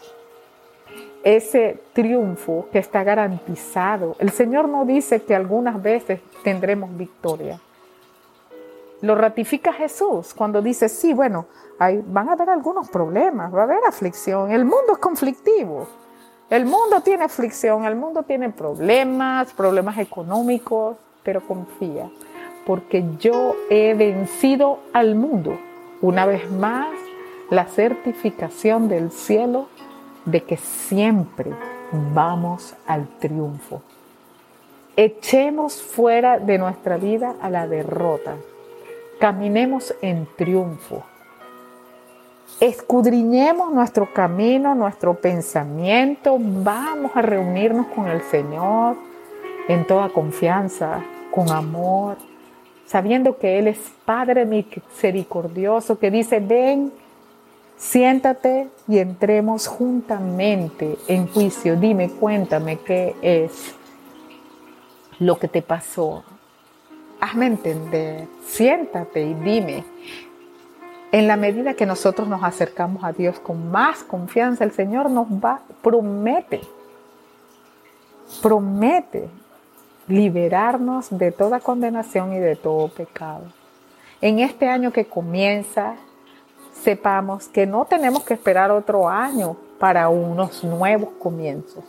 Ese 1.25 1.80
triunfo 1.94 2.68
que 2.70 2.78
está 2.78 3.02
garantizado. 3.02 4.14
El 4.18 4.30
Señor 4.30 4.68
no 4.68 4.84
dice 4.84 5.23
que 5.23 5.34
algunas 5.34 5.82
veces 5.82 6.20
tendremos 6.42 6.94
victoria. 6.96 7.58
Lo 9.04 9.14
ratifica 9.14 9.70
Jesús 9.75 10.32
cuando 10.32 10.62
dice, 10.62 10.88
sí, 10.88 11.12
bueno, 11.12 11.44
hay, 11.78 12.02
van 12.06 12.30
a 12.30 12.32
haber 12.32 12.49
algunos 12.49 12.88
problemas, 12.88 13.54
va 13.54 13.61
a 13.61 13.64
haber 13.64 13.80
aflicción. 13.87 14.50
El 14.50 14.64
mundo 14.64 14.94
es 14.94 14.99
conflictivo. 14.99 15.87
El 16.49 16.64
mundo 16.64 17.02
tiene 17.02 17.25
aflicción, 17.25 17.84
el 17.84 17.96
mundo 17.96 18.23
tiene 18.23 18.49
problemas, 18.49 19.52
problemas 19.52 19.99
económicos, 19.99 20.96
pero 21.23 21.46
confía, 21.46 22.11
porque 22.64 23.04
yo 23.18 23.56
he 23.68 23.92
vencido 23.92 24.78
al 24.94 25.16
mundo. 25.16 25.58
Una 26.00 26.25
vez 26.25 26.50
más, 26.50 26.88
la 27.50 27.66
certificación 27.66 28.88
del 28.88 29.11
cielo 29.11 29.68
de 30.25 30.44
que 30.44 30.56
siempre 30.56 31.52
vamos 32.14 32.75
al 32.87 33.06
triunfo. 33.18 33.82
Echemos 34.96 35.82
fuera 35.82 36.38
de 36.38 36.56
nuestra 36.56 36.96
vida 36.96 37.34
a 37.42 37.50
la 37.50 37.68
derrota. 37.68 38.37
Caminemos 39.18 39.94
en 40.02 40.26
triunfo. 40.37 41.04
Escudriñemos 42.61 43.73
nuestro 43.73 44.12
camino, 44.12 44.75
nuestro 44.75 45.14
pensamiento. 45.14 46.37
Vamos 46.38 47.12
a 47.14 47.23
reunirnos 47.23 47.87
con 47.88 48.09
el 48.09 48.23
Señor 48.23 48.97
en 49.68 49.87
toda 49.87 50.09
confianza, 50.09 51.02
con 51.30 51.50
amor, 51.50 52.16
sabiendo 52.87 53.38
que 53.38 53.59
Él 53.59 53.68
es 53.68 53.78
Padre 54.04 54.44
misericordioso, 54.44 55.99
que 55.99 56.11
dice, 56.11 56.40
ven, 56.40 56.92
siéntate 57.76 58.68
y 58.87 58.99
entremos 58.99 59.66
juntamente 59.66 60.97
en 61.09 61.26
juicio. 61.26 61.76
Dime, 61.76 62.11
cuéntame 62.11 62.78
qué 62.78 63.14
es 63.23 63.75
lo 65.18 65.38
que 65.38 65.49
te 65.49 65.62
pasó. 65.62 66.25
Entender, 67.43 68.26
siéntate 68.47 69.23
y 69.23 69.35
dime. 69.35 69.85
En 71.12 71.29
la 71.29 71.37
medida 71.37 71.75
que 71.75 71.87
nosotros 71.87 72.26
nos 72.29 72.43
acercamos 72.43 73.05
a 73.05 73.12
Dios 73.12 73.38
con 73.38 73.71
más 73.71 74.03
confianza, 74.03 74.64
el 74.64 74.73
Señor 74.73 75.11
nos 75.11 75.29
va, 75.29 75.61
promete, 75.83 76.61
promete 78.43 79.29
liberarnos 80.09 81.17
de 81.17 81.33
toda 81.33 81.61
condenación 81.61 82.33
y 82.33 82.38
de 82.38 82.57
todo 82.57 82.88
pecado. 82.88 83.45
En 84.21 84.38
este 84.38 84.69
año 84.69 84.93
que 84.93 85.05
comienza, 85.05 85.97
sepamos 86.83 87.49
que 87.49 87.67
no 87.67 87.85
tenemos 87.85 88.25
que 88.25 88.35
esperar 88.35 88.71
otro 88.71 89.09
año 89.09 89.57
para 89.79 90.09
unos 90.09 90.64
nuevos 90.64 91.11
comienzos. 91.19 91.85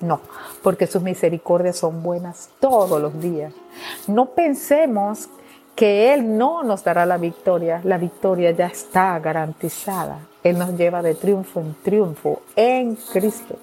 No, 0.00 0.20
porque 0.62 0.86
sus 0.86 1.02
misericordias 1.02 1.76
son 1.76 2.02
buenas 2.02 2.48
todos 2.58 3.00
los 3.00 3.20
días. 3.20 3.52
No 4.06 4.30
pensemos 4.30 5.28
que 5.74 6.12
Él 6.12 6.36
no 6.36 6.62
nos 6.62 6.84
dará 6.84 7.06
la 7.06 7.18
victoria. 7.18 7.80
La 7.84 7.98
victoria 7.98 8.50
ya 8.50 8.66
está 8.66 9.18
garantizada. 9.18 10.18
Él 10.42 10.58
nos 10.58 10.76
lleva 10.76 11.02
de 11.02 11.14
triunfo 11.14 11.60
en 11.60 11.74
triunfo 11.82 12.42
en 12.56 12.96
Cristo. 12.96 13.56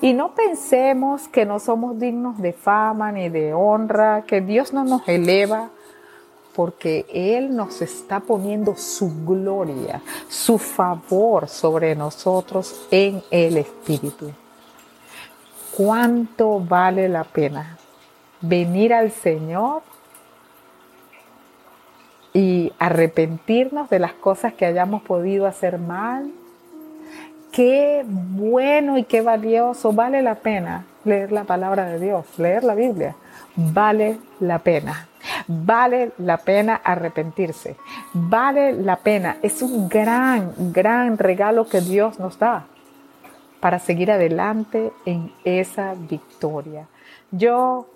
Y 0.00 0.12
no 0.12 0.34
pensemos 0.34 1.28
que 1.28 1.44
no 1.44 1.60
somos 1.60 1.98
dignos 1.98 2.38
de 2.38 2.52
fama 2.52 3.12
ni 3.12 3.28
de 3.28 3.52
honra, 3.52 4.22
que 4.26 4.40
Dios 4.40 4.72
no 4.72 4.84
nos 4.84 5.06
eleva, 5.08 5.70
porque 6.54 7.06
Él 7.12 7.54
nos 7.54 7.80
está 7.82 8.20
poniendo 8.20 8.76
su 8.76 9.24
gloria, 9.24 10.02
su 10.28 10.58
favor 10.58 11.48
sobre 11.48 11.94
nosotros 11.94 12.86
en 12.90 13.22
el 13.30 13.58
Espíritu. 13.58 14.32
¿Cuánto 15.78 16.58
vale 16.58 17.08
la 17.08 17.22
pena 17.22 17.76
venir 18.40 18.92
al 18.92 19.12
Señor 19.12 19.82
y 22.32 22.72
arrepentirnos 22.80 23.88
de 23.88 24.00
las 24.00 24.12
cosas 24.14 24.54
que 24.54 24.66
hayamos 24.66 25.02
podido 25.02 25.46
hacer 25.46 25.78
mal 25.78 26.32
qué 27.52 28.04
bueno 28.04 28.98
y 28.98 29.04
qué 29.04 29.20
valioso, 29.20 29.92
vale 29.92 30.20
la 30.20 30.34
pena 30.34 30.84
leer 31.04 31.30
la 31.30 31.44
palabra 31.44 31.84
de 31.84 32.00
Dios, 32.00 32.26
leer 32.38 32.64
la 32.64 32.74
Biblia, 32.74 33.14
vale 33.54 34.18
la 34.40 34.58
pena. 34.58 35.06
Vale 35.46 36.10
la 36.18 36.38
pena 36.38 36.74
arrepentirse, 36.82 37.76
vale 38.12 38.72
la 38.72 38.96
pena. 38.96 39.36
Es 39.42 39.62
un 39.62 39.88
gran, 39.88 40.52
gran 40.72 41.18
regalo 41.18 41.68
que 41.68 41.80
Dios 41.80 42.18
nos 42.18 42.36
da 42.36 42.66
para 43.60 43.78
seguir 43.78 44.10
adelante 44.10 44.92
en 45.04 45.32
esa 45.44 45.94
victoria. 45.94 46.86
Yo 47.30 47.86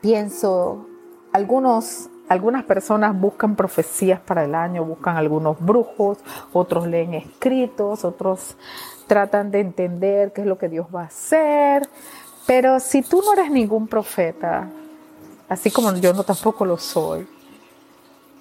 pienso, 0.00 0.86
algunos 1.32 2.08
algunas 2.30 2.62
personas 2.62 3.20
buscan 3.20 3.56
profecías 3.56 4.20
para 4.20 4.44
el 4.44 4.54
año, 4.54 4.84
buscan 4.84 5.16
algunos 5.16 5.58
brujos, 5.58 6.18
otros 6.52 6.86
leen 6.86 7.12
escritos, 7.14 8.04
otros 8.04 8.56
tratan 9.08 9.50
de 9.50 9.58
entender 9.58 10.32
qué 10.32 10.42
es 10.42 10.46
lo 10.46 10.56
que 10.56 10.68
Dios 10.68 10.86
va 10.94 11.02
a 11.02 11.06
hacer. 11.06 11.88
Pero 12.46 12.78
si 12.78 13.02
tú 13.02 13.20
no 13.20 13.32
eres 13.32 13.50
ningún 13.50 13.88
profeta, 13.88 14.70
así 15.48 15.72
como 15.72 15.92
yo 15.96 16.14
no 16.14 16.22
tampoco 16.22 16.64
lo 16.64 16.78
soy, 16.78 17.26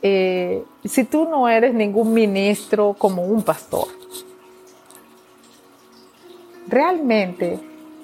eh, 0.03 0.63
si 0.85 1.03
tú 1.05 1.27
no 1.27 1.49
eres 1.49 1.73
ningún 1.73 2.13
ministro 2.13 2.95
como 2.95 3.23
un 3.23 3.41
pastor, 3.41 3.87
realmente 6.69 7.59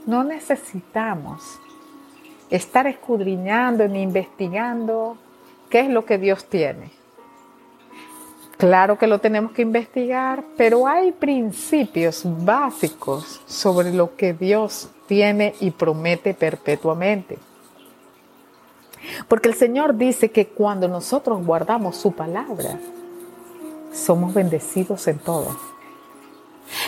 no 0.05 0.23
necesitamos 0.23 1.59
estar 2.49 2.87
escudriñando 2.87 3.87
ni 3.87 4.01
investigando 4.01 5.17
¿Qué 5.69 5.81
es 5.81 5.89
lo 5.89 6.05
que 6.05 6.17
Dios 6.17 6.45
tiene? 6.45 6.91
Claro 8.57 8.97
que 8.97 9.07
lo 9.07 9.19
tenemos 9.19 9.51
que 9.51 9.63
investigar, 9.63 10.45
pero 10.55 10.87
hay 10.87 11.11
principios 11.11 12.21
básicos 12.23 13.41
sobre 13.45 13.91
lo 13.91 14.15
que 14.15 14.33
Dios 14.33 14.89
tiene 15.07 15.53
y 15.59 15.71
promete 15.71 16.33
perpetuamente. 16.33 17.37
Porque 19.27 19.49
el 19.49 19.55
Señor 19.55 19.97
dice 19.97 20.31
que 20.31 20.47
cuando 20.47 20.87
nosotros 20.87 21.45
guardamos 21.45 21.97
su 21.97 22.13
palabra, 22.13 22.79
somos 23.91 24.33
bendecidos 24.33 25.07
en 25.07 25.19
todo. 25.19 25.57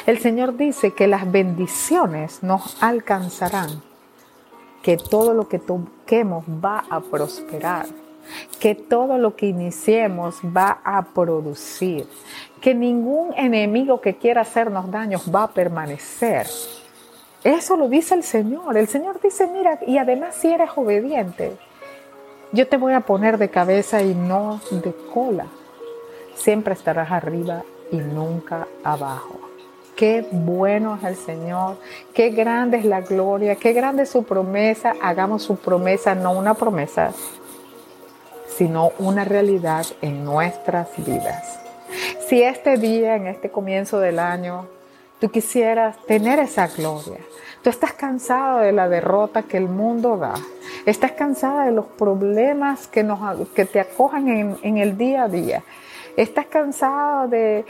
El 0.06 0.20
Señor 0.20 0.58
dice 0.58 0.92
que 0.94 1.08
las 1.08 1.32
bendiciones 1.32 2.44
nos 2.44 2.82
alcanzarán, 2.82 3.82
que 4.82 4.98
todo 4.98 5.34
lo 5.34 5.48
que 5.48 5.60
toquemos 5.60 6.46
va 6.46 6.84
a 6.90 7.00
prosperar 7.00 7.86
que 8.60 8.76
todo 8.76 9.18
lo 9.18 9.36
que 9.36 9.48
iniciemos 9.48 10.40
va 10.44 10.80
a 10.84 11.02
producir, 11.02 12.08
que 12.62 12.74
ningún 12.74 13.34
enemigo 13.36 14.02
que 14.02 14.16
quiera 14.16 14.42
hacernos 14.42 14.90
daños 14.92 15.24
va 15.34 15.44
a 15.44 15.52
permanecer. 15.52 16.48
Eso 17.44 17.78
lo 17.78 17.88
dice 17.88 18.16
el 18.16 18.24
Señor. 18.24 18.78
El 18.78 18.88
Señor 18.88 19.22
dice, 19.22 19.48
mira, 19.48 19.80
y 19.86 19.98
además 19.98 20.36
si 20.36 20.48
eres 20.48 20.72
obediente, 20.76 21.56
yo 22.52 22.68
te 22.68 22.78
voy 22.78 22.94
a 22.94 23.02
poner 23.02 23.38
de 23.38 23.50
cabeza 23.50 24.02
y 24.02 24.14
no 24.14 24.60
de 24.72 24.94
cola. 25.14 25.48
Siempre 26.36 26.74
estarás 26.74 27.12
arriba 27.12 27.64
y 27.92 27.98
nunca 27.98 28.68
abajo. 28.84 29.47
Qué 29.98 30.28
bueno 30.32 30.96
es 30.96 31.04
el 31.04 31.16
Señor, 31.16 31.78
qué 32.14 32.30
grande 32.30 32.78
es 32.78 32.86
la 32.86 33.02
gloria, 33.02 33.56
qué 33.56 33.74
grande 33.74 34.04
es 34.04 34.10
su 34.10 34.24
promesa. 34.24 34.94
Hagamos 35.02 35.42
su 35.42 35.56
promesa, 35.56 36.14
no 36.14 36.32
una 36.34 36.54
promesa, 36.54 37.14
sino 38.48 38.92
una 39.00 39.26
realidad 39.26 39.88
en 40.04 40.24
nuestras 40.24 40.90
vidas. 40.98 41.60
Si 42.28 42.44
este 42.44 42.78
día, 42.78 43.16
en 43.16 43.26
este 43.26 43.50
comienzo 43.50 44.00
del 44.00 44.20
año, 44.20 44.68
tú 45.20 45.30
quisieras 45.30 45.98
tener 46.06 46.38
esa 46.38 46.68
gloria, 46.68 47.18
tú 47.64 47.72
estás 47.72 47.94
cansado 47.94 48.60
de 48.60 48.72
la 48.72 48.88
derrota 48.88 49.44
que 49.44 49.58
el 49.58 49.68
mundo 49.68 50.18
da, 50.18 50.36
estás 50.86 51.14
cansada 51.14 51.66
de 51.66 51.72
los 51.72 51.86
problemas 51.86 52.88
que, 52.88 53.04
nos, 53.04 53.48
que 53.50 53.66
te 53.66 53.80
acojan 53.80 54.58
en, 54.62 54.78
el 54.78 54.96
día 54.96 55.24
a 55.24 55.28
día, 55.28 55.64
estás 56.18 56.48
cansado 56.48 57.30
de, 57.30 57.64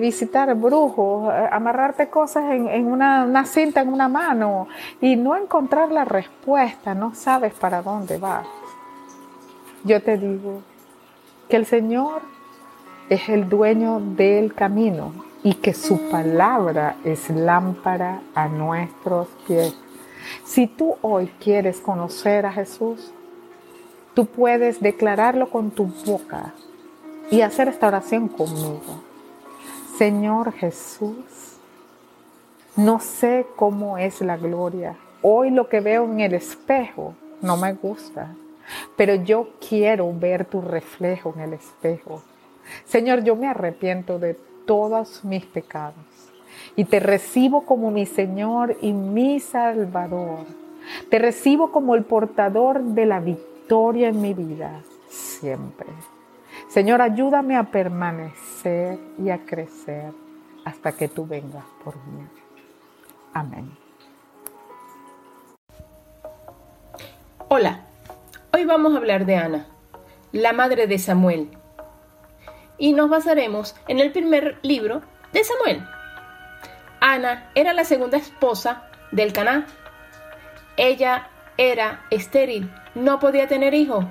visitar 0.00 0.54
brujos, 0.54 1.32
amarrarte 1.50 2.08
cosas 2.08 2.52
en, 2.52 2.68
en 2.68 2.86
una, 2.86 3.24
una, 3.24 3.44
cinta 3.44 3.80
en 3.80 3.88
una 3.88 4.08
mano 4.08 4.68
y 5.00 5.16
no 5.16 5.34
encontrar 5.34 5.90
la 5.90 6.04
respuesta, 6.04 6.94
no 6.94 7.14
sabes 7.14 7.52
para 7.54 7.82
dónde 7.82 8.18
vas 8.18 8.46
yo 9.84 10.00
te 10.00 10.16
digo 10.16 10.62
que 11.48 11.56
el 11.56 11.66
Señor 11.66 12.22
es 13.08 13.28
el 13.28 13.48
dueño 13.48 14.00
del 14.00 14.54
camino 14.54 15.12
y 15.42 15.54
que 15.54 15.74
su 15.74 16.08
palabra 16.08 16.96
es 17.04 17.28
lámpara 17.30 18.22
a 18.34 18.46
nuestros 18.46 19.26
pies. 19.46 19.76
Si 20.44 20.68
tú 20.68 20.94
hoy 21.02 21.32
quieres 21.40 21.80
conocer 21.80 22.46
a 22.46 22.52
Jesús, 22.52 23.12
tú 24.14 24.26
puedes 24.26 24.80
declararlo 24.80 25.50
con 25.50 25.72
tu 25.72 25.86
boca 26.06 26.54
y 27.32 27.40
hacer 27.40 27.68
esta 27.68 27.88
oración 27.88 28.28
conmigo. 28.28 29.02
Señor 29.96 30.52
Jesús, 30.52 31.56
no 32.76 33.00
sé 33.00 33.46
cómo 33.56 33.96
es 33.96 34.20
la 34.20 34.36
gloria. 34.36 34.96
Hoy 35.22 35.50
lo 35.50 35.66
que 35.66 35.80
veo 35.80 36.04
en 36.04 36.20
el 36.20 36.34
espejo 36.34 37.14
no 37.40 37.56
me 37.56 37.72
gusta, 37.72 38.34
pero 38.96 39.14
yo 39.14 39.48
quiero 39.66 40.12
ver 40.12 40.44
tu 40.44 40.60
reflejo 40.60 41.32
en 41.34 41.40
el 41.40 41.52
espejo. 41.54 42.22
Señor, 42.84 43.24
yo 43.24 43.34
me 43.34 43.48
arrepiento 43.48 44.18
de 44.18 44.34
todos 44.66 45.24
mis 45.24 45.46
pecados 45.46 46.04
y 46.76 46.84
te 46.84 47.00
recibo 47.00 47.64
como 47.64 47.90
mi 47.90 48.04
Señor 48.04 48.76
y 48.82 48.92
mi 48.92 49.40
Salvador. 49.40 50.44
Te 51.08 51.18
recibo 51.18 51.72
como 51.72 51.94
el 51.94 52.04
portador 52.04 52.82
de 52.82 53.06
la 53.06 53.20
victoria 53.20 54.08
en 54.08 54.20
mi 54.20 54.34
vida 54.34 54.82
siempre. 55.08 55.86
Señor, 56.72 57.02
ayúdame 57.02 57.54
a 57.58 57.64
permanecer 57.64 58.98
y 59.22 59.28
a 59.28 59.44
crecer 59.44 60.10
hasta 60.64 60.92
que 60.92 61.06
tú 61.06 61.26
vengas 61.26 61.66
por 61.84 61.96
mí. 62.06 62.26
Amén. 63.34 63.76
Hola, 67.48 67.80
hoy 68.54 68.64
vamos 68.64 68.94
a 68.94 68.96
hablar 68.96 69.26
de 69.26 69.36
Ana, 69.36 69.66
la 70.32 70.54
madre 70.54 70.86
de 70.86 70.98
Samuel. 70.98 71.50
Y 72.78 72.94
nos 72.94 73.10
basaremos 73.10 73.76
en 73.86 74.00
el 74.00 74.10
primer 74.10 74.58
libro 74.62 75.02
de 75.34 75.44
Samuel. 75.44 75.86
Ana 77.00 77.50
era 77.54 77.74
la 77.74 77.84
segunda 77.84 78.16
esposa 78.16 78.88
del 79.10 79.34
Caná. 79.34 79.66
Ella 80.78 81.28
era 81.58 82.06
estéril, 82.08 82.72
no 82.94 83.18
podía 83.18 83.46
tener 83.46 83.74
hijos, 83.74 84.06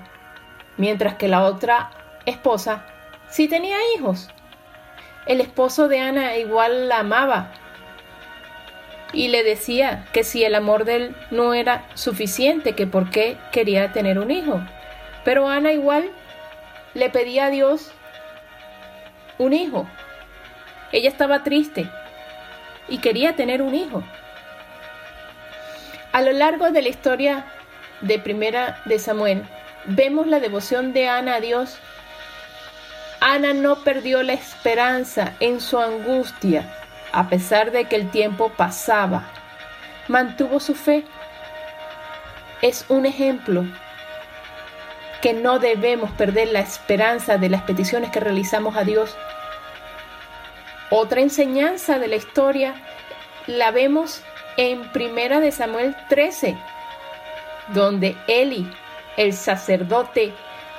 mientras 0.78 1.16
que 1.16 1.28
la 1.28 1.44
otra 1.46 1.90
esposa 2.26 2.86
sí 3.30 3.48
tenía 3.48 3.78
hijos. 3.96 4.30
El 5.26 5.42
esposo 5.42 5.88
de 5.88 6.00
Ana 6.00 6.38
igual 6.38 6.90
la 6.90 7.00
amaba 7.00 7.52
y 9.14 9.28
le 9.28 9.44
decía 9.44 10.06
que 10.14 10.24
si 10.24 10.44
el 10.44 10.56
amor 10.56 10.86
de 10.86 10.96
él 10.96 11.16
no 11.32 11.54
era 11.54 11.86
suficiente, 11.96 12.74
que 12.74 12.88
por 12.88 13.10
qué 13.10 13.38
quería 13.52 13.92
tener 13.92 14.20
un 14.20 14.32
hijo. 14.32 14.62
Pero 15.24 15.48
Ana 15.48 15.72
igual 15.72 16.10
le 16.94 17.10
pedía 17.10 17.46
a 17.46 17.50
Dios 17.50 17.92
un 19.38 19.54
hijo. 19.54 19.88
Ella 20.92 21.10
estaba 21.10 21.44
triste 21.44 21.90
y 22.88 23.00
quería 23.00 23.36
tener 23.36 23.62
un 23.62 23.76
hijo. 23.76 24.04
A 26.12 26.22
lo 26.22 26.34
largo 26.34 26.72
de 26.72 26.82
la 26.82 26.90
historia 26.90 27.46
de 28.02 28.20
Primera 28.20 28.82
de 28.86 29.00
Samuel, 29.00 29.44
vemos 29.86 30.28
la 30.28 30.40
devoción 30.40 30.94
de 30.94 31.08
Ana 31.08 31.36
a 31.36 31.42
Dios. 31.42 31.80
Ana 33.22 33.54
no 33.54 33.84
perdió 33.84 34.24
la 34.24 34.34
esperanza 34.34 35.36
en 35.40 35.62
su 35.62 35.80
angustia 35.80 36.76
a 37.12 37.30
pesar 37.30 37.72
de 37.72 37.86
que 37.86 37.96
el 37.96 38.10
tiempo 38.10 38.50
pasaba, 38.50 39.24
mantuvo 40.08 40.60
su 40.60 40.76
fe. 40.76 41.04
Es 42.62 42.86
un 42.90 43.06
ejemplo 43.06 43.66
que 45.22 45.34
no 45.34 45.60
debemos 45.60 46.10
perder 46.12 46.50
la 46.50 46.62
esperanza 46.62 47.38
de 47.38 47.50
las 47.50 47.62
peticiones 47.62 48.10
que 48.10 48.20
realizamos 48.20 48.76
a 48.76 48.84
Dios. 48.84 49.16
Otra 50.90 51.22
enseñanza 51.22 52.00
de 52.00 52.08
la 52.08 52.16
historia 52.16 52.74
la 53.46 53.72
vemos 53.72 54.24
en 54.58 54.92
Primera 54.92 55.40
de 55.40 55.52
Samuel 55.52 55.96
13, 56.10 56.58
donde 57.68 58.16
Eli, 58.28 58.68
el 59.18 59.34
sacerdote, 59.34 60.34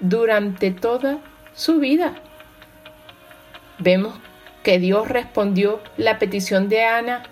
durante 0.00 0.70
toda 0.70 1.18
su 1.54 1.78
vida. 1.78 2.14
Vemos 3.78 4.14
que 4.62 4.78
Dios 4.78 5.08
respondió 5.08 5.80
la 5.96 6.18
petición 6.18 6.68
de 6.68 6.84
Ana 6.84 7.22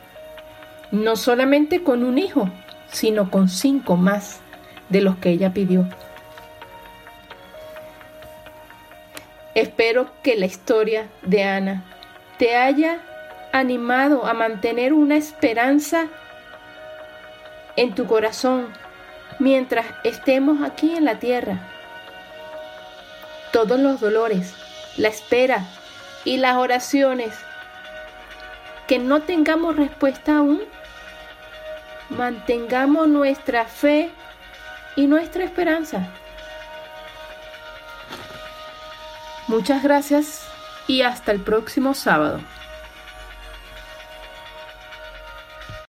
no 0.91 1.17
solamente 1.17 1.83
con 1.83 2.05
un 2.05 2.19
hijo, 2.19 2.49
sino 2.91 3.31
con 3.31 3.49
cinco 3.49 3.97
más 3.97 4.41
de 4.89 5.01
los 5.01 5.17
que 5.17 5.31
ella 5.31 5.53
pidió. 5.53 5.89
Espero 9.55 10.11
que 10.23 10.37
la 10.37 10.47
historia 10.47 11.09
de 11.23 11.43
Ana 11.43 11.85
te 12.39 12.57
haya 12.57 13.01
animado 13.53 14.27
a 14.27 14.35
mantener 14.35 14.93
una 14.93 15.17
esperanza 15.17 16.07
en 17.77 17.95
tu 17.95 18.07
corazón 18.07 18.69
mientras 19.39 19.87
estemos 20.05 20.63
aquí 20.63 20.95
en 20.95 21.05
la 21.05 21.19
tierra. 21.19 21.74
Todos 23.55 23.79
los 23.79 24.01
dolores, 24.01 24.53
la 24.97 25.07
espera 25.07 25.65
y 26.25 26.39
las 26.39 26.57
oraciones 26.57 27.33
que 28.89 28.99
no 28.99 29.23
tengamos 29.23 29.77
respuesta 29.77 30.39
aún, 30.39 30.61
mantengamos 32.11 33.07
nuestra 33.07 33.65
fe 33.67 34.11
y 34.97 35.07
nuestra 35.07 35.45
esperanza. 35.45 36.09
Muchas 39.47 39.85
gracias 39.85 40.43
y 40.89 41.03
hasta 41.03 41.31
el 41.31 41.41
próximo 41.41 41.95
sábado. 41.95 42.41